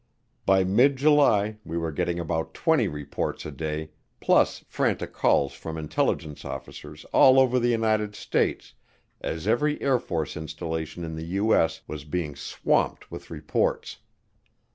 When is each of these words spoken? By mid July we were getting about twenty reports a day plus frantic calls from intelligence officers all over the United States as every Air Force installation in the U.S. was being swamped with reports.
By 0.47 0.63
mid 0.63 0.95
July 0.95 1.57
we 1.63 1.77
were 1.77 1.91
getting 1.91 2.17
about 2.19 2.55
twenty 2.55 2.87
reports 2.87 3.45
a 3.45 3.51
day 3.51 3.91
plus 4.19 4.65
frantic 4.67 5.13
calls 5.13 5.53
from 5.53 5.77
intelligence 5.77 6.43
officers 6.43 7.05
all 7.13 7.39
over 7.39 7.59
the 7.59 7.69
United 7.69 8.15
States 8.15 8.73
as 9.21 9.45
every 9.47 9.79
Air 9.79 9.99
Force 9.99 10.35
installation 10.35 11.03
in 11.05 11.15
the 11.15 11.25
U.S. 11.37 11.81
was 11.85 12.03
being 12.03 12.35
swamped 12.35 13.11
with 13.11 13.29
reports. 13.29 13.97